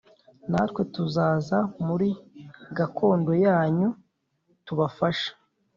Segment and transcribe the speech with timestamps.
[0.51, 1.57] natwe tuzaza
[1.87, 2.09] muri
[2.77, 3.89] gakondo yanyu+
[4.65, 5.29] tubafashe.”